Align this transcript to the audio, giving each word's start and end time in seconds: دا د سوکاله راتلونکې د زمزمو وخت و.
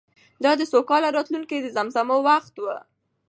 دا 0.43 0.51
د 0.59 0.61
سوکاله 0.73 1.09
راتلونکې 1.17 1.57
د 1.61 1.67
زمزمو 1.75 2.17
وخت 2.27 2.55
و. 2.59 2.65